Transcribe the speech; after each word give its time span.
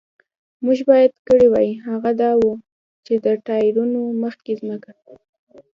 موږ 0.65 0.79
باید 0.91 1.13
کړي 1.27 1.47
وای، 1.49 1.69
هغه 1.87 2.11
دا 2.21 2.31
و، 2.41 2.45
چې 3.05 3.13
د 3.23 3.25
ټایرونو 3.45 4.01
مخکې 4.23 4.51
ځمکه. 4.61 4.91